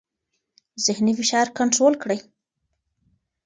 ذهني 0.85 1.11
فشار 1.19 1.47
کنټرول 1.57 1.93
کړئ. 2.03 2.19